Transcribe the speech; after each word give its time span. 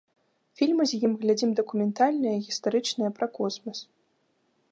Фільмы 0.59 0.83
з 0.91 0.99
ім 1.09 1.13
глядзім 1.25 1.51
дакументальныя 1.59 2.35
і 2.39 2.41
гістарычныя 2.47 3.09
пра 3.19 3.27
космас. 3.39 3.79